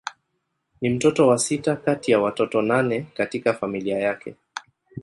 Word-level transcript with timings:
Ni 0.81 0.89
mtoto 0.89 1.27
wa 1.27 1.37
sita 1.37 1.75
kati 1.75 2.11
ya 2.11 2.19
watoto 2.19 2.61
nane 2.61 3.05
katika 3.15 3.53
familia 3.53 3.99
yake. 3.99 4.35